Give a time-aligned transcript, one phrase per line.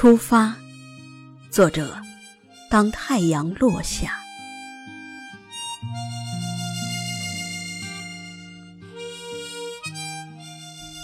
[0.00, 0.54] 出发，
[1.50, 2.00] 作者：
[2.70, 4.16] 当太阳落下。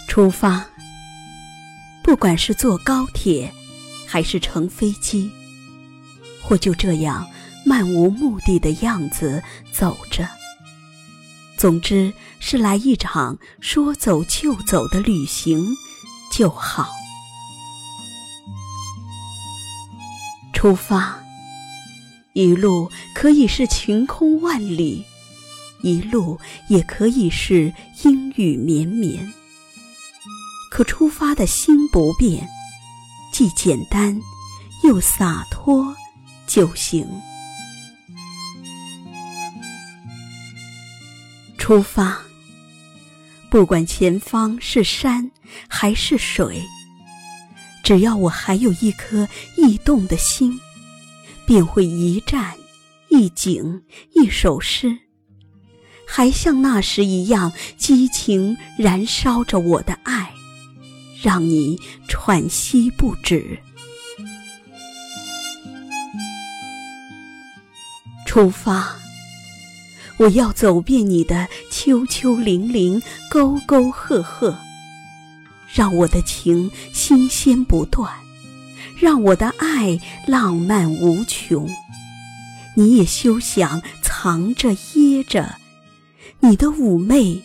[0.07, 0.65] 出发，
[2.05, 3.53] 不管是坐高铁，
[4.07, 5.29] 还是乘飞机，
[6.41, 7.27] 或就这样
[7.67, 9.43] 漫无目的的样子
[9.73, 10.29] 走着，
[11.57, 15.67] 总之是来一场说走就走的旅行
[16.31, 16.93] 就好。
[20.64, 21.23] 出发，
[22.32, 25.04] 一路可以是晴空万里，
[25.82, 27.71] 一路也可以是
[28.03, 29.31] 阴雨绵绵。
[30.71, 32.48] 可出发的心不变，
[33.31, 34.19] 既简单
[34.84, 35.95] 又洒脱
[36.47, 37.06] 就行。
[41.59, 42.23] 出发，
[43.51, 45.31] 不管前方是山
[45.69, 46.65] 还是水。
[47.85, 50.59] 只要我还有一颗驿动的心，
[51.47, 52.55] 便会一站、
[53.11, 53.83] 一景、
[54.15, 54.99] 一首诗，
[56.07, 60.33] 还像那时一样激情燃烧着我的爱，
[61.23, 63.59] 让你喘息不止。
[68.27, 68.97] 出发，
[70.17, 74.59] 我要走遍你的丘丘陵陵、沟沟壑壑。
[75.75, 78.08] 让我的情新鲜不断，
[78.97, 81.69] 让我的爱浪漫无穷。
[82.77, 85.56] 你也休想藏着掖着，
[86.39, 87.42] 你的妩媚，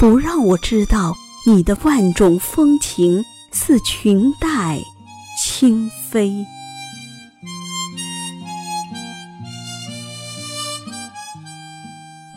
[0.00, 1.16] 不让我知道
[1.46, 4.80] 你的万种风情似裙带
[5.40, 6.44] 轻飞。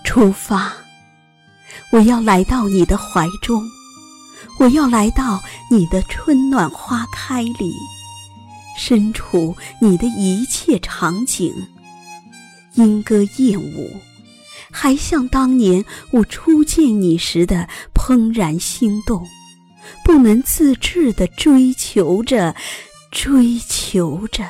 [0.03, 0.73] 出发，
[1.91, 3.63] 我要来到你的怀中。
[4.59, 7.75] 我要来到你的春暖花开里，
[8.75, 11.53] 身处你的一切场景，
[12.73, 14.01] 莺歌燕舞，
[14.71, 19.23] 还像当年我初见你时的怦然心动，
[20.03, 22.55] 不能自制的追求着，
[23.11, 24.43] 追求着。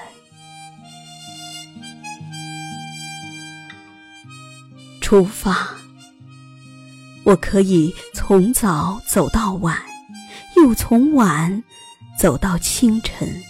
[5.01, 5.68] 出发，
[7.25, 9.78] 我可以从早走到晚。
[10.57, 11.63] 又从晚
[12.19, 13.41] 走到清晨，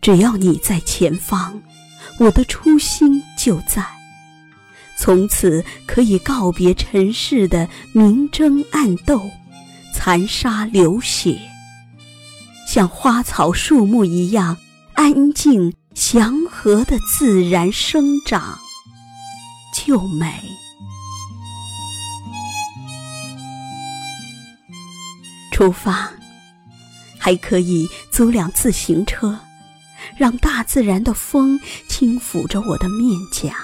[0.00, 1.60] 只要你在前方，
[2.18, 3.84] 我的初心就在。
[4.96, 9.30] 从此可以告别尘世的明争暗斗、
[9.92, 11.38] 残杀流血，
[12.66, 14.56] 像花草树木一样
[14.94, 18.58] 安静祥和的自然生长，
[19.74, 20.32] 就美。
[25.58, 26.08] 出发，
[27.18, 29.36] 还可以租辆自行车，
[30.16, 31.58] 让大自然的风
[31.88, 33.56] 轻抚着我的面颊，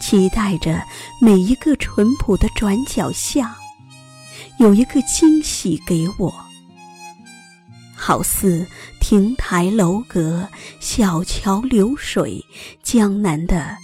[0.00, 0.82] 期待着
[1.20, 3.54] 每一个淳朴的转角巷，
[4.58, 6.34] 有一个惊喜给我，
[7.94, 8.66] 好似
[8.98, 10.48] 亭台楼阁、
[10.80, 12.42] 小桥流水、
[12.82, 13.76] 江南的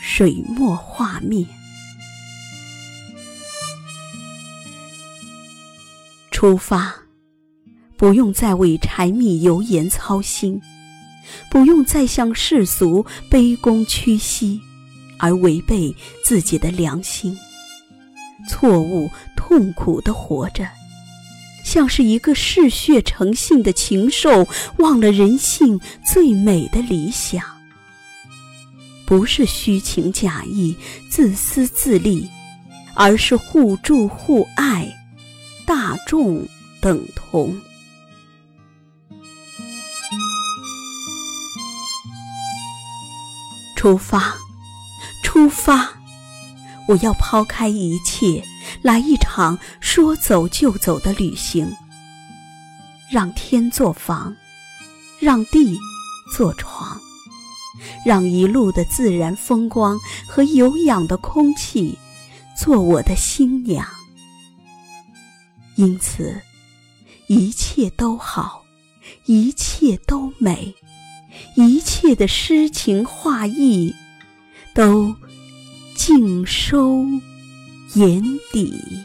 [0.00, 1.44] 水墨画面。
[6.42, 6.92] 出发，
[7.96, 10.60] 不用再为柴米油盐操心，
[11.48, 14.60] 不用再向世俗卑躬屈膝，
[15.20, 15.94] 而违背
[16.24, 17.38] 自己的良心，
[18.48, 20.68] 错误痛苦的活着，
[21.64, 24.48] 像是一个嗜血成性的禽兽，
[24.78, 27.40] 忘了人性最美的理想。
[29.06, 30.74] 不是虚情假意、
[31.08, 32.28] 自私自利，
[32.94, 34.92] 而是互助互爱。
[35.66, 36.46] 大众
[36.80, 37.60] 等同，
[43.76, 44.34] 出发，
[45.22, 45.88] 出发！
[46.88, 48.44] 我要抛开一切，
[48.82, 51.72] 来一场说走就走的旅行。
[53.10, 54.34] 让天做房，
[55.20, 55.78] 让地
[56.36, 57.00] 做床，
[58.04, 61.96] 让一路的自然风光和有氧的空气
[62.56, 63.86] 做我的新娘。
[65.76, 66.40] 因此，
[67.26, 68.64] 一切都好，
[69.26, 70.74] 一切都美，
[71.56, 73.94] 一切的诗情画意，
[74.74, 75.14] 都
[75.94, 77.04] 尽收
[77.94, 78.22] 眼
[78.52, 79.04] 底。